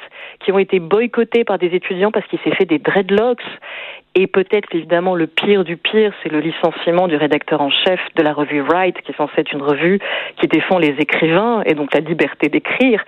qui 0.44 0.52
ont 0.52 0.58
été 0.58 0.78
boycottés 0.78 1.44
par 1.44 1.58
des 1.58 1.68
étudiants 1.68 2.10
parce 2.10 2.26
qu'il 2.26 2.38
s'est 2.40 2.54
fait 2.54 2.64
des 2.64 2.78
dreadlocks. 2.78 3.42
Et 4.18 4.26
peut-être 4.26 4.74
évidemment 4.74 5.14
le 5.14 5.26
pire 5.26 5.62
du 5.62 5.76
pire, 5.76 6.10
c'est 6.22 6.32
le 6.32 6.40
licenciement 6.40 7.06
du 7.06 7.16
rédacteur 7.16 7.60
en 7.60 7.68
chef 7.68 8.00
de 8.14 8.22
la 8.22 8.32
revue 8.32 8.62
Wright, 8.62 8.96
qui 9.02 9.12
est 9.12 9.16
censée 9.16 9.42
être 9.42 9.52
une 9.52 9.60
revue 9.60 10.00
qui 10.40 10.48
défend 10.48 10.78
les 10.78 10.94
écrivains 10.98 11.62
et 11.66 11.74
donc 11.74 11.92
la 11.92 12.00
liberté 12.00 12.48
d'écrire. 12.48 13.04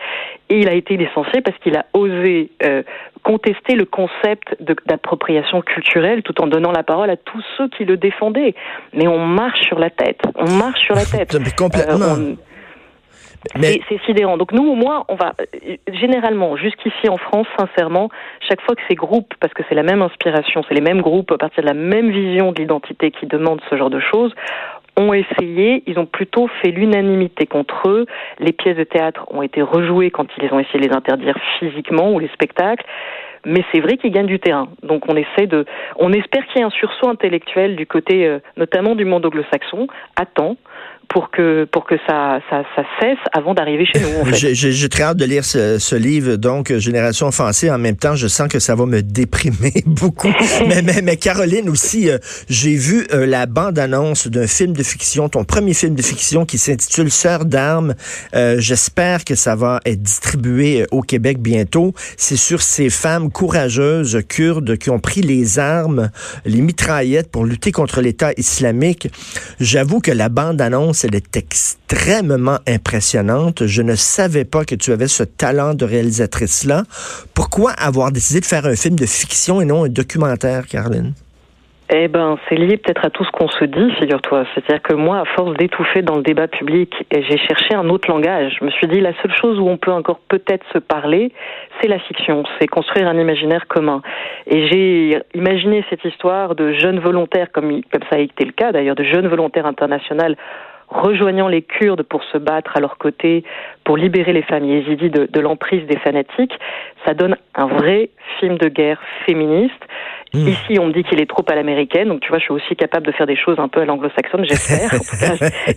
Et 0.50 0.59
il 0.59 0.69
a 0.69 0.75
été 0.75 0.99
licencié 0.99 1.40
parce 1.40 1.57
qu'il 1.61 1.76
a 1.76 1.87
osé 1.95 2.50
euh, 2.62 2.83
contester 3.23 3.75
le 3.75 3.87
concept 3.87 4.55
d'appropriation 4.61 5.62
culturelle 5.62 6.23
tout 6.23 6.43
en 6.43 6.47
donnant 6.47 6.73
la 6.73 6.83
parole 6.83 7.09
à 7.09 7.17
tous 7.17 7.43
ceux 7.57 7.69
qui 7.69 7.87
le 7.87 7.97
défendaient. 7.97 8.55
Mais 8.93 9.09
on 9.09 9.25
marche 9.25 9.62
sur 9.62 9.78
la 9.78 9.88
tête. 9.88 10.21
On 10.35 10.50
marche 10.59 10.81
sur 10.81 10.95
la 10.95 11.05
tête. 11.07 11.33
complètement. 11.57 12.17
Euh, 12.19 12.35
C'est 13.61 14.00
sidérant. 14.04 14.37
Donc 14.37 14.52
nous, 14.52 14.66
au 14.68 14.75
moins, 14.75 15.04
on 15.09 15.14
va 15.14 15.33
généralement, 15.92 16.57
jusqu'ici 16.57 17.09
en 17.09 17.16
France, 17.16 17.47
sincèrement, 17.59 18.11
chaque 18.49 18.61
fois 18.62 18.75
que 18.75 18.83
ces 18.88 18.95
groupes, 18.95 19.33
parce 19.40 19.54
que 19.54 19.62
c'est 19.68 19.75
la 19.75 19.83
même 19.83 20.02
inspiration, 20.02 20.62
c'est 20.68 20.75
les 20.75 20.80
mêmes 20.80 21.02
groupes 21.02 21.30
à 21.33 21.38
partir 21.38 21.62
de 21.62 21.68
la 21.68 21.75
même 21.75 22.11
vision 22.11 22.52
de 22.52 22.61
l'identité 22.61 23.11
qui 23.11 23.26
demandent 23.26 23.61
ce 23.71 23.76
genre 23.76 23.90
de 23.90 24.00
choses, 24.00 24.35
ont 24.99 25.12
essayé, 25.12 25.85
ils 25.87 25.99
ont 25.99 26.07
plutôt 26.07 26.49
fait 26.61 26.71
l'unanimité 26.71 27.47
contre 27.47 27.88
eux. 27.88 28.07
Les 28.40 28.52
pièces 28.52 28.76
de 28.76 28.85
théâtre 28.85 29.26
ont 29.30 29.42
été 29.42 29.62
rejouées 29.62 30.11
quand 30.11 30.26
ils 30.42 30.52
ont 30.52 30.59
essayé 30.59 30.80
de 30.80 30.88
les 30.88 30.95
interdire 30.95 31.37
physiquement 31.59 32.12
ou 32.12 32.18
les 32.18 32.28
spectacles. 32.28 32.85
Mais 33.47 33.64
c'est 33.73 33.80
vrai 33.80 33.97
qu'ils 33.97 34.11
gagnent 34.11 34.26
du 34.26 34.40
terrain. 34.40 34.68
Donc 34.83 35.04
on 35.09 35.16
essaie 35.16 35.47
de, 35.47 35.64
on 35.97 36.12
espère 36.12 36.45
qu'il 36.47 36.59
y 36.59 36.61
ait 36.61 36.66
un 36.66 36.71
sursaut 36.71 37.09
intellectuel 37.09 37.76
du 37.76 37.87
côté, 37.87 38.26
euh, 38.26 38.40
notamment 38.57 38.97
du 38.97 39.04
monde 39.04 39.25
anglo-saxon, 39.25 39.87
à 40.16 40.26
temps, 40.26 40.57
pour 41.09 41.31
que 41.31 41.65
pour 41.73 41.87
que 41.87 41.95
ça 42.07 42.41
ça, 42.50 42.62
ça 42.77 42.83
cesse 43.00 43.19
avant 43.33 43.55
d'arriver 43.55 43.87
chez 43.87 44.00
nous. 44.00 44.21
En 44.21 44.25
fait. 44.27 44.55
J'ai 44.55 44.88
très 44.88 45.05
hâte 45.05 45.17
de 45.17 45.25
lire 45.25 45.45
ce, 45.45 45.79
ce, 45.79 45.97
livre, 45.97 46.37
donc 46.37 46.73
Génération 46.77 47.29
offensée. 47.29 47.71
En 47.71 47.79
même 47.79 47.97
temps, 47.97 48.15
je 48.15 48.29
sens 48.29 48.49
que 48.49 48.59
ça 48.59 48.75
va 48.75 48.87
me 48.87 49.03
déprimer 49.03 49.73
beaucoup. 49.87 50.29
mais, 50.69 50.83
mais, 50.83 51.03
mais, 51.03 51.17
Caroline 51.17 51.69
aussi, 51.69 52.11
euh, 52.11 52.19
j'ai 52.49 52.75
vu 52.75 53.07
euh, 53.12 53.27
la 53.27 53.47
bande-annonce 53.47 54.29
d'un 54.29 54.47
film 54.47 54.75
de 54.75 54.83
fiction, 54.83 55.29
ton 55.29 55.45
premier 55.45 55.75
film 55.75 55.95
de 55.95 56.03
fiction 56.03 56.45
qui 56.45 56.59
s'intitule 56.59 57.11
Sœur 57.11 57.45
d'armes. 57.45 57.95
Euh, 58.35 58.57
j'espère 58.59 59.25
que 59.25 59.35
ça 59.35 59.57
va 59.57 59.81
être 59.85 60.03
distribué 60.03 60.87
au 60.91 61.03
Québec 61.03 61.38
bientôt. 61.41 61.95
C'est 62.17 62.37
sur 62.37 62.61
ces 62.61 62.91
femmes 62.91 63.31
courageuses 63.31 64.21
kurdes 64.29 64.77
qui 64.77 64.91
ont 64.91 64.99
pris 64.99 65.23
les 65.23 65.59
armes, 65.59 66.11
les 66.45 66.61
mitraillettes 66.61 67.31
pour 67.31 67.45
lutter 67.45 67.73
contre 67.73 68.00
l'État 68.00 68.33
islamique. 68.37 69.09
J'avoue 69.61 70.00
que 70.00 70.11
la 70.11 70.29
bande-annonce 70.29 70.98
elle 71.05 71.14
est 71.14 71.37
extrêmement 71.37 72.59
impressionnante. 72.67 73.67
Je 73.67 73.83
ne 73.83 73.95
savais 73.95 74.45
pas 74.45 74.64
que 74.64 74.75
tu 74.75 74.93
avais 74.93 75.09
ce 75.09 75.23
talent 75.23 75.75
de 75.75 75.85
réalisatrice-là. 75.85 76.83
Pourquoi 77.35 77.73
avoir 77.73 78.12
décidé 78.12 78.40
de 78.40 78.47
faire 78.47 78.67
un 78.67 78.76
film 78.76 78.97
de 78.97 79.07
fiction 79.07 79.61
et 79.61 79.64
non 79.64 79.85
un 79.85 79.88
documentaire, 79.88 80.67
Caroline? 80.67 81.14
Eh 81.90 82.07
ben, 82.07 82.37
c'est 82.47 82.57
lié 82.57 82.76
peut-être 82.76 83.07
à 83.07 83.09
tout 83.09 83.25
ce 83.25 83.31
qu'on 83.31 83.49
se 83.49 83.64
dit, 83.64 83.90
figure-toi. 83.99 84.45
C'est-à-dire 84.55 84.83
que 84.83 84.93
moi, 84.93 85.21
à 85.21 85.25
force 85.25 85.57
d'étouffer 85.57 86.02
dans 86.02 86.17
le 86.17 86.23
débat 86.23 86.47
public, 86.47 86.93
j'ai 87.11 87.38
cherché 87.38 87.75
un 87.75 87.88
autre 87.88 88.11
langage. 88.11 88.59
Je 88.61 88.64
me 88.67 88.71
suis 88.71 88.87
dit, 88.88 89.00
la 89.00 89.14
seule 89.23 89.33
chose 89.40 89.59
où 89.59 89.67
on 89.67 89.78
peut 89.78 89.93
encore 89.93 90.21
peut-être 90.28 90.67
se 90.75 90.78
parler, 90.78 91.33
c'est 91.81 91.88
la 91.88 91.99
fiction, 91.99 92.45
c'est 92.61 92.67
construire 92.67 93.09
un 93.09 93.19
imaginaire 93.19 93.67
commun. 93.69 94.02
Et 94.47 94.69
j'ai 94.69 95.23
imaginé 95.33 95.83
cette 95.88 96.05
histoire 96.05 96.55
de 96.55 96.75
jeunes 96.75 97.00
volontaires, 97.00 97.50
comme, 97.52 97.81
comme 97.90 98.02
ça 98.11 98.17
a 98.17 98.19
été 98.19 98.45
le 98.45 98.52
cas 98.52 98.71
d'ailleurs, 98.71 98.97
de 98.97 99.05
jeunes 99.05 99.28
volontaires 99.28 99.64
internationaux 99.64 100.35
rejoignant 100.88 101.49
les 101.49 101.62
Kurdes 101.62 102.02
pour 102.02 102.25
se 102.25 102.38
battre 102.38 102.76
à 102.76 102.80
leur 102.80 102.99
côté, 102.99 103.45
pour 103.85 103.97
libérer 103.97 104.33
les 104.33 104.42
familles 104.42 104.80
yézidis 104.80 105.11
de, 105.11 105.26
de 105.26 105.40
l'emprise 105.40 105.87
des 105.87 105.99
fanatiques, 105.99 106.54
ça 107.04 107.14
donne 107.14 107.37
un 107.54 107.66
vrai 107.66 108.11
film 108.40 108.59
de 108.59 108.68
guerre 108.68 109.00
féministe. 109.26 109.73
Hmm. 110.35 110.49
Ici, 110.49 110.78
on 110.78 110.87
me 110.87 110.92
dit 110.92 111.04
qu'il 111.04 111.21
est 111.21 111.28
trop 111.28 111.45
à 111.49 111.54
l'américaine, 111.54 112.09
donc 112.09 112.21
tu 112.21 112.28
vois, 112.28 112.38
je 112.38 112.45
suis 112.45 112.52
aussi 112.52 112.76
capable 112.76 113.07
de 113.07 113.12
faire 113.12 113.26
des 113.26 113.37
choses 113.37 113.59
un 113.59 113.68
peu 113.68 113.80
à 113.80 113.85
l'anglo-saxonne, 113.85 114.45
j'espère. 114.45 114.90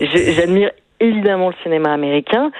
J'admire 0.00 0.70
évidemment 1.00 1.48
le 1.48 1.54
cinéma 1.62 1.92
américain, 1.92 2.50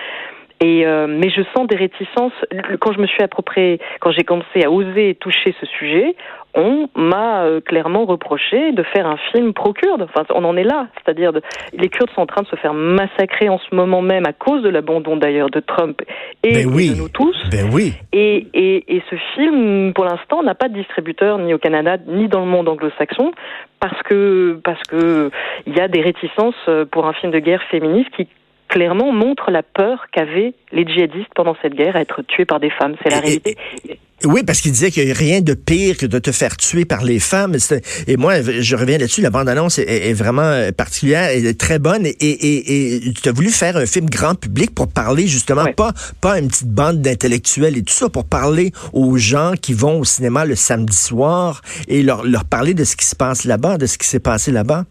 et 0.63 0.87
euh, 0.87 1.07
mais 1.09 1.29
je 1.31 1.43
sens 1.57 1.67
des 1.67 1.77
réticences 1.77 2.33
quand 2.81 2.93
je 2.93 3.01
me 3.01 3.07
suis 3.07 3.23
approprié, 3.23 3.81
quand 4.01 4.13
j'ai 4.13 4.23
commencé 4.23 4.63
à 4.65 4.71
oser 4.71 5.17
toucher 5.17 5.55
ce 5.61 5.67
sujet. 5.67 6.15
On 6.55 6.91
m'a 6.95 7.45
euh, 7.45 7.63
clairement 7.63 8.05
reproché 8.05 8.73
de 8.73 8.83
faire 8.83 9.07
un 9.07 9.17
film 9.33 9.55
pro-kurde. 9.55 10.03
Enfin, 10.03 10.27
on 10.35 10.45
en 10.45 10.55
est 10.59 10.65
là, 10.65 10.89
c'est-à-dire 10.99 11.33
les 11.73 11.89
Kurdes 11.89 12.11
sont 12.11 12.21
en 12.21 12.27
train 12.27 12.43
de 12.43 12.47
se 12.47 12.57
faire 12.57 12.75
massacrer 12.75 13.49
en 13.49 13.59
ce 13.59 13.75
moment 13.75 14.03
même 14.03 14.27
à 14.27 14.35
cause 14.35 14.63
de 14.63 14.69
l'abandon 14.69 15.17
d'ailleurs 15.17 15.49
de 15.49 15.61
Trump 15.61 16.03
et, 16.43 16.53
ben 16.53 16.71
de 16.71 16.99
nous 16.99 17.09
tous. 17.09 17.35
Ben 17.51 17.71
oui. 17.73 17.95
Et, 18.13 18.49
et, 18.53 18.97
et 18.97 19.03
ce 19.09 19.17
film, 19.35 19.95
pour 19.95 20.05
l'instant, 20.05 20.43
n'a 20.43 20.55
pas 20.55 20.69
de 20.69 20.75
distributeur 20.75 21.39
ni 21.39 21.55
au 21.55 21.59
Canada 21.59 21.97
ni 22.07 22.29
dans 22.29 22.41
le 22.41 22.51
monde 22.51 22.69
anglo-saxon 22.69 23.33
parce 23.81 24.01
que 24.05 24.61
parce 24.63 24.83
que 24.83 25.31
il 25.67 25.77
y 25.77 25.81
a 25.81 25.89
des 25.89 26.01
réticences 26.01 26.55
euh, 26.69 26.85
pour 26.85 27.07
un 27.07 27.13
film 27.15 27.33
de 27.33 27.41
guerre 27.41 27.63
féministe 27.71 28.11
qui 28.17 28.29
clairement 28.73 29.13
montre 29.13 29.51
la 29.51 29.63
peur 29.63 30.07
qu'avaient 30.13 30.55
les 30.73 30.87
djihadistes 30.87 31.33
pendant 31.37 31.55
cette 31.61 31.75
guerre 31.75 31.95
à 31.95 32.01
être 32.01 32.23
tués 32.23 32.47
par 32.47 32.59
des 32.59 32.71
femmes. 32.71 32.95
C'est 33.03 33.11
la 33.11 33.21
réalité. 33.21 33.59
oui, 34.25 34.43
parce 34.47 34.63
qu'il 34.63 34.73
disait 34.73 34.91
qu'il 34.91 35.05
n'y 35.05 35.11
a 35.11 35.15
rien 35.15 35.43
de 35.43 35.53
pire 35.53 35.99
que 35.99 36.07
de 36.07 36.19
te 36.19 36.33
faire 36.33 36.57
tuer 36.57 36.87
par 36.87 37.05
les 37.05 37.19
femmes. 37.19 37.55
Et 38.07 38.17
moi, 38.17 38.41
je 38.41 38.75
reviens 38.75 38.97
là-dessus, 38.97 39.21
la 39.21 39.29
bande-annonce 39.29 39.79
est, 39.79 40.15
vraiment 40.15 40.41
euh, 40.41 40.73
particulière, 40.73 41.29
et 41.31 41.55
très 41.55 41.79
bonne. 41.79 42.07
Et, 42.07 42.13
et, 42.13 43.07
et 43.07 43.13
tu 43.13 43.29
as 43.29 43.33
voulu 43.33 43.51
faire 43.51 43.77
un 43.77 43.85
film 43.85 44.09
grand 44.09 44.35
public 44.35 44.75
pour 44.75 44.89
parler 44.89 45.27
justement, 45.27 45.67
pas, 45.77 45.93
pas 46.23 46.39
une 46.39 46.49
petite 46.49 46.71
bande 46.71 47.03
d'intellectuels 47.03 47.77
et 47.77 47.83
tout 47.83 47.93
ça, 47.93 48.09
pour 48.09 48.25
parler 48.25 48.73
aux 48.95 49.19
gens 49.19 49.53
qui 49.61 49.75
vont 49.75 50.01
au 50.01 50.05
cinéma 50.05 50.47
le 50.47 50.55
samedi 50.55 50.97
soir 50.97 51.61
et 51.89 52.03
leur, 52.03 52.25
leur 52.25 52.47
parler 52.47 52.73
de 52.73 52.85
ce 52.85 52.97
qui 52.97 53.05
se 53.05 53.17
passe 53.17 53.45
là-bas, 53.45 53.77
de 53.77 53.85
ce 53.85 53.99
qui 53.99 54.09
s'est 54.09 54.19
passé 54.19 54.51
là-bas. 54.51 54.87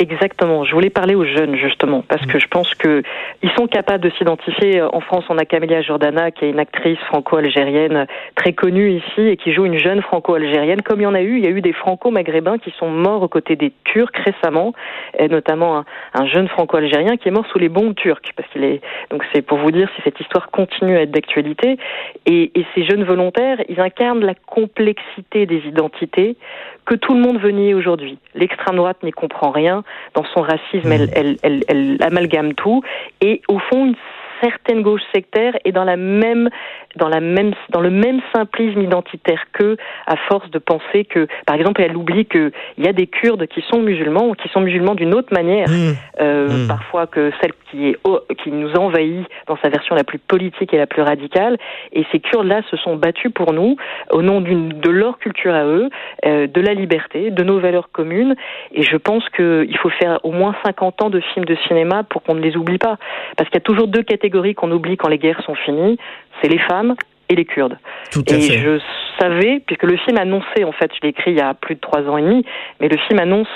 Exactement. 0.00 0.64
Je 0.64 0.72
voulais 0.72 0.88
parler 0.88 1.14
aux 1.14 1.26
jeunes 1.26 1.56
justement 1.56 2.02
parce 2.08 2.24
que 2.24 2.38
je 2.38 2.46
pense 2.46 2.74
que 2.74 3.02
ils 3.42 3.50
sont 3.50 3.66
capables 3.66 4.02
de 4.02 4.08
s'identifier. 4.16 4.80
En 4.80 5.00
France, 5.00 5.24
on 5.28 5.36
a 5.36 5.44
Camélia 5.44 5.82
Jordana 5.82 6.30
qui 6.30 6.46
est 6.46 6.50
une 6.50 6.58
actrice 6.58 6.98
franco-algérienne 7.00 8.06
très 8.34 8.54
connue 8.54 8.92
ici 8.92 9.20
et 9.20 9.36
qui 9.36 9.52
joue 9.52 9.66
une 9.66 9.76
jeune 9.76 10.00
franco-algérienne. 10.00 10.80
Comme 10.80 11.00
il 11.00 11.02
y 11.02 11.06
en 11.06 11.12
a 11.12 11.20
eu, 11.20 11.36
il 11.36 11.44
y 11.44 11.46
a 11.46 11.50
eu 11.50 11.60
des 11.60 11.74
franco-maghrébins 11.74 12.56
qui 12.56 12.72
sont 12.78 12.88
morts 12.88 13.22
aux 13.22 13.28
côtés 13.28 13.56
des 13.56 13.74
Turcs 13.84 14.16
récemment, 14.24 14.72
et 15.18 15.28
notamment 15.28 15.84
un, 16.14 16.26
jeune 16.28 16.48
franco-algérien 16.48 17.18
qui 17.18 17.28
est 17.28 17.32
mort 17.32 17.46
sous 17.52 17.58
les 17.58 17.68
bombes 17.68 17.94
turques 17.94 18.32
parce 18.34 18.48
qu'il 18.48 18.64
est. 18.64 18.80
Donc 19.10 19.22
c'est 19.34 19.42
pour 19.42 19.58
vous 19.58 19.70
dire 19.70 19.90
si 19.96 20.02
cette 20.02 20.18
histoire 20.18 20.50
continue 20.50 20.96
à 20.96 21.02
être 21.02 21.10
d'actualité. 21.10 21.76
Et, 22.24 22.58
et 22.58 22.64
ces 22.74 22.84
jeunes 22.84 23.04
volontaires, 23.04 23.58
ils 23.68 23.80
incarnent 23.80 24.24
la 24.24 24.34
complexité 24.34 25.44
des 25.44 25.58
identités 25.66 26.38
que 26.86 26.96
tout 26.96 27.14
le 27.14 27.20
monde 27.20 27.38
veut 27.38 27.50
nier 27.50 27.74
aujourd'hui. 27.74 28.18
L'extrême 28.34 28.76
droite 28.76 28.96
n'y 29.04 29.12
comprend 29.12 29.50
rien. 29.50 29.84
Dans 30.14 30.24
son 30.34 30.40
racisme, 30.40 30.90
elle, 30.90 31.10
elle, 31.14 31.36
elle, 31.42 31.64
elle 31.68 31.96
amalgame 32.00 32.54
tout. 32.54 32.82
Et 33.20 33.42
au 33.48 33.58
fond, 33.58 33.86
une 33.86 33.96
certaine 34.42 34.82
gauche 34.82 35.02
sectaire 35.14 35.54
est 35.64 35.72
dans 35.72 35.84
la 35.84 35.96
même 35.96 36.48
dans 36.96 37.08
la 37.08 37.20
même 37.20 37.52
dans 37.70 37.80
le 37.80 37.90
même 37.90 38.20
simplisme 38.34 38.80
identitaire 38.80 39.44
que 39.52 39.76
à 40.06 40.16
force 40.28 40.50
de 40.50 40.58
penser 40.58 41.04
que 41.04 41.26
par 41.46 41.56
exemple 41.56 41.82
elle 41.82 41.96
oublie 41.96 42.26
que 42.26 42.52
il 42.78 42.84
y 42.84 42.88
a 42.88 42.92
des 42.92 43.06
Kurdes 43.06 43.46
qui 43.46 43.62
sont 43.62 43.80
musulmans 43.80 44.34
qui 44.34 44.48
sont 44.48 44.60
musulmans 44.60 44.94
d'une 44.94 45.14
autre 45.14 45.32
manière 45.32 45.68
mmh. 45.68 45.90
Euh, 46.20 46.48
mmh. 46.48 46.68
parfois 46.68 47.06
que 47.06 47.30
celle 47.40 47.52
qui 47.70 47.88
est 47.88 47.96
qui 48.42 48.50
nous 48.50 48.72
envahit 48.74 49.26
dans 49.46 49.56
sa 49.62 49.68
version 49.68 49.94
la 49.94 50.04
plus 50.04 50.18
politique 50.18 50.74
et 50.74 50.78
la 50.78 50.86
plus 50.86 51.02
radicale 51.02 51.56
et 51.92 52.04
ces 52.10 52.20
Kurdes 52.20 52.46
là 52.46 52.62
se 52.70 52.76
sont 52.76 52.96
battus 52.96 53.32
pour 53.32 53.52
nous 53.52 53.76
au 54.10 54.22
nom 54.22 54.40
d'une 54.40 54.68
de 54.68 54.90
leur 54.90 55.18
culture 55.18 55.54
à 55.54 55.64
eux 55.64 55.88
euh, 56.26 56.46
de 56.46 56.60
la 56.60 56.74
liberté 56.74 57.30
de 57.30 57.42
nos 57.44 57.60
valeurs 57.60 57.90
communes 57.92 58.34
et 58.72 58.82
je 58.82 58.96
pense 58.96 59.28
que 59.30 59.66
il 59.68 59.76
faut 59.78 59.90
faire 59.90 60.18
au 60.24 60.32
moins 60.32 60.54
50 60.64 61.02
ans 61.02 61.10
de 61.10 61.20
films 61.20 61.44
de 61.44 61.56
cinéma 61.68 62.02
pour 62.04 62.22
qu'on 62.22 62.34
ne 62.34 62.40
les 62.40 62.56
oublie 62.56 62.78
pas 62.78 62.96
parce 63.36 63.48
qu'il 63.48 63.56
y 63.56 63.62
a 63.62 63.64
toujours 63.64 63.86
deux 63.86 64.02
catégories 64.02 64.29
qu'on 64.54 64.70
oublie 64.70 64.96
quand 64.96 65.08
les 65.08 65.18
guerres 65.18 65.42
sont 65.44 65.54
finies 65.54 65.98
c'est 66.40 66.48
les 66.48 66.58
femmes 66.58 66.94
et 67.28 67.34
les 67.34 67.44
Kurdes. 67.44 67.78
et 68.16 68.40
je 68.40 68.80
savais, 69.18 69.60
puisque 69.66 69.84
le 69.84 69.96
film 69.98 70.18
annonçait, 70.18 70.64
en 70.64 70.72
fait, 70.72 70.90
je 70.94 71.00
l'ai 71.02 71.10
écrit 71.10 71.32
il 71.32 71.36
y 71.36 71.40
a 71.40 71.54
plus 71.54 71.76
de 71.76 71.80
trois 71.80 72.02
ans 72.02 72.16
et 72.16 72.22
demi, 72.22 72.44
mais 72.80 72.88
le 72.88 72.96
film 73.08 73.20
annonce 73.20 73.48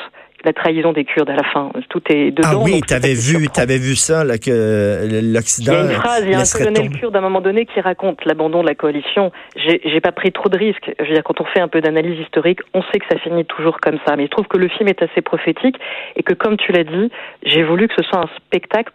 la 0.44 0.52
trahison 0.52 0.92
des 0.92 1.06
Kurdes 1.06 1.30
à 1.30 1.36
la 1.36 1.42
fin. 1.42 1.72
Tout 1.88 2.02
est 2.10 2.30
dedans. 2.30 2.48
Ah 2.52 2.58
oui, 2.58 2.82
t'avais 2.82 3.14
vu, 3.14 3.48
t'avais 3.48 3.78
vu 3.78 3.96
ça, 3.96 4.24
là, 4.24 4.36
que 4.36 5.32
l'Occident. 5.32 5.72
Il 5.72 5.76
y 5.76 5.78
a 5.78 5.84
une 5.84 5.90
phrase, 5.92 6.22
il 6.26 6.32
y 6.32 6.34
a 6.34 6.40
un 6.40 6.44
colonel 6.44 6.90
kurde 6.90 7.16
à 7.16 7.18
un 7.18 7.22
moment 7.22 7.40
donné 7.40 7.64
qui 7.64 7.80
raconte 7.80 8.22
l'abandon 8.26 8.62
de 8.62 8.68
la 8.68 8.74
coalition. 8.74 9.32
J'ai 9.56 10.00
pas 10.00 10.12
pris 10.12 10.32
trop 10.32 10.50
de 10.50 10.58
risques. 10.58 10.92
Je 11.00 11.04
veux 11.04 11.14
dire, 11.14 11.24
quand 11.24 11.40
on 11.40 11.46
fait 11.46 11.60
un 11.60 11.68
peu 11.68 11.80
d'analyse 11.80 12.20
historique, 12.20 12.60
on 12.74 12.82
sait 12.82 12.98
que 12.98 13.06
ça 13.10 13.18
finit 13.20 13.46
toujours 13.46 13.80
comme 13.80 13.98
ça. 14.06 14.16
Mais 14.16 14.24
je 14.24 14.30
trouve 14.30 14.46
que 14.46 14.58
le 14.58 14.68
film 14.68 14.88
est 14.88 15.02
assez 15.02 15.22
prophétique 15.22 15.76
et 16.14 16.22
que, 16.22 16.34
comme 16.34 16.58
tu 16.58 16.72
l'as 16.72 16.84
dit, 16.84 17.10
j'ai 17.42 17.62
voulu 17.62 17.88
que 17.88 17.94
ce 17.96 18.02
soit 18.02 18.20
un 18.20 18.28
spectacle 18.36 18.92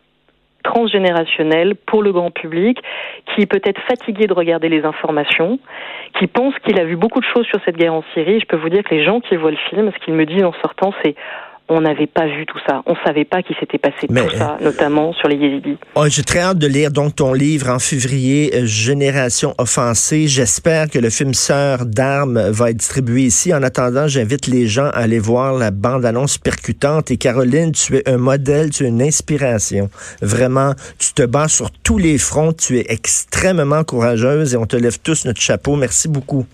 transgénérationnel 0.63 1.75
pour 1.75 2.03
le 2.03 2.11
grand 2.11 2.31
public, 2.31 2.79
qui 3.27 3.41
est 3.41 3.45
peut-être 3.45 3.81
fatigué 3.81 4.27
de 4.27 4.33
regarder 4.33 4.69
les 4.69 4.83
informations, 4.83 5.59
qui 6.17 6.27
pense 6.27 6.53
qu'il 6.59 6.79
a 6.79 6.85
vu 6.85 6.95
beaucoup 6.95 7.19
de 7.19 7.25
choses 7.25 7.45
sur 7.45 7.59
cette 7.65 7.77
guerre 7.77 7.93
en 7.93 8.03
Syrie. 8.13 8.39
Je 8.39 8.45
peux 8.45 8.57
vous 8.57 8.69
dire 8.69 8.83
que 8.83 8.93
les 8.93 9.03
gens 9.03 9.19
qui 9.19 9.35
voient 9.35 9.51
le 9.51 9.57
film, 9.69 9.91
ce 9.91 10.05
qu'ils 10.05 10.13
me 10.13 10.25
disent 10.25 10.43
en 10.43 10.53
sortant, 10.61 10.93
c'est 11.03 11.15
on 11.69 11.81
n'avait 11.81 12.07
pas 12.07 12.25
vu 12.25 12.45
tout 12.45 12.57
ça. 12.67 12.81
On 12.85 12.95
savait 13.05 13.25
pas 13.25 13.43
qu'il 13.43 13.55
s'était 13.57 13.77
passé 13.77 14.07
tout 14.07 14.37
ça, 14.37 14.57
notamment 14.61 15.13
sur 15.13 15.27
les 15.27 15.35
Yézidis. 15.35 15.77
Oh, 15.95 16.05
J'ai 16.09 16.23
très 16.23 16.39
hâte 16.39 16.57
de 16.57 16.67
lire 16.67 16.91
donc 16.91 17.15
ton 17.15 17.33
livre 17.33 17.69
en 17.69 17.79
février, 17.79 18.51
euh, 18.55 18.65
Génération 18.65 19.53
offensée. 19.57 20.27
J'espère 20.27 20.89
que 20.89 20.99
le 20.99 21.09
film 21.09 21.33
Sœur 21.33 21.85
d'armes 21.85 22.49
va 22.49 22.71
être 22.71 22.77
distribué 22.77 23.23
ici. 23.23 23.53
En 23.53 23.61
attendant, 23.61 24.07
j'invite 24.07 24.47
les 24.47 24.67
gens 24.67 24.89
à 24.89 24.99
aller 24.99 25.19
voir 25.19 25.53
la 25.53 25.71
bande-annonce 25.71 26.37
percutante. 26.37 27.11
Et 27.11 27.17
Caroline, 27.17 27.71
tu 27.71 27.97
es 27.97 28.09
un 28.09 28.17
modèle, 28.17 28.71
tu 28.71 28.85
es 28.85 28.87
une 28.87 29.01
inspiration. 29.01 29.89
Vraiment, 30.21 30.73
tu 30.97 31.13
te 31.13 31.23
bats 31.23 31.47
sur 31.47 31.71
tous 31.71 31.97
les 31.97 32.17
fronts. 32.17 32.53
Tu 32.53 32.79
es 32.79 32.85
extrêmement 32.89 33.83
courageuse 33.83 34.53
et 34.53 34.57
on 34.57 34.65
te 34.65 34.75
lève 34.75 34.99
tous 34.99 35.25
notre 35.25 35.41
chapeau. 35.41 35.75
Merci 35.75 36.07
beaucoup. 36.07 36.45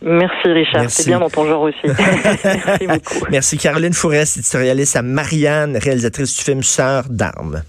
Merci 0.00 0.48
Richard, 0.48 0.90
c'est 0.90 1.06
bien 1.06 1.18
dans 1.18 1.30
ton 1.30 1.44
genre 1.46 1.62
aussi. 1.62 1.76
Merci 1.84 2.86
beaucoup. 2.86 3.26
Merci 3.30 3.58
Caroline 3.58 3.92
Fourest, 3.92 4.36
éditorialiste 4.36 4.96
à 4.96 5.02
Marianne, 5.02 5.76
réalisatrice 5.76 6.36
du 6.36 6.44
film 6.44 6.62
Sœur 6.62 7.04
d'armes. 7.08 7.62